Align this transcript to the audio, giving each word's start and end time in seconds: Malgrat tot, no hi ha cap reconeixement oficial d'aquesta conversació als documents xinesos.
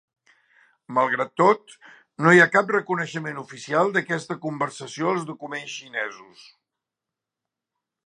Malgrat 0.97 1.33
tot, 1.41 1.75
no 2.25 2.33
hi 2.37 2.41
ha 2.45 2.49
cap 2.57 2.73
reconeixement 2.77 3.39
oficial 3.43 3.95
d'aquesta 3.99 4.41
conversació 4.49 5.15
als 5.15 5.29
documents 5.31 5.77
xinesos. 5.79 6.47